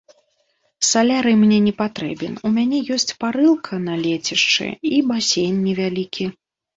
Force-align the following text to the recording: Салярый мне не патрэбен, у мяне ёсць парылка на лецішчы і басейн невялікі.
Салярый 0.91 1.35
мне 1.41 1.57
не 1.65 1.73
патрэбен, 1.81 2.33
у 2.49 2.49
мяне 2.55 2.79
ёсць 2.95 3.13
парылка 3.23 3.79
на 3.83 3.93
лецішчы 4.07 4.67
і 4.95 5.03
басейн 5.11 5.61
невялікі. 5.67 6.25